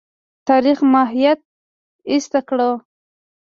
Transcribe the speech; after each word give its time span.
تاریخي 0.47 0.85
ماهیت 0.93 1.39
ایسته 2.09 2.39
کړو. 2.47 2.71